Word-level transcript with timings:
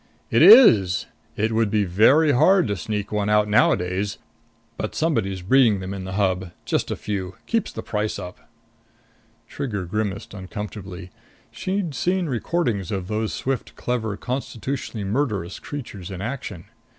"It 0.31 0.41
is. 0.41 1.05
It 1.35 1.51
would 1.51 1.69
be 1.69 1.85
very 1.85 2.31
hard 2.31 2.67
to 2.69 2.75
sneak 2.75 3.11
one 3.11 3.29
out 3.29 3.47
nowadays. 3.47 4.17
But 4.75 4.95
somebody's 4.95 5.43
breeding 5.43 5.79
them 5.79 5.93
in 5.93 6.05
the 6.05 6.13
Hub. 6.13 6.49
Just 6.65 6.89
a 6.89 6.95
few. 6.95 7.35
Keeps 7.45 7.71
the 7.71 7.83
price 7.83 8.17
up." 8.17 8.49
Trigger 9.47 9.85
grimaced 9.85 10.33
uncomfortably. 10.33 11.11
She'd 11.51 11.93
seen 11.93 12.25
recordings 12.25 12.91
of 12.91 13.09
those 13.09 13.31
swift, 13.31 13.75
clever, 13.75 14.17
constitutionally 14.17 15.03
murderous 15.03 15.59
creatures 15.59 16.09
in 16.09 16.19
action. 16.19 16.65